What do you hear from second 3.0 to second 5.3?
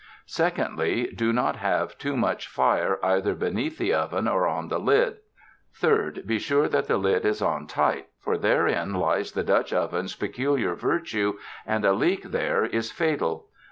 either be neath the oven or on the lid.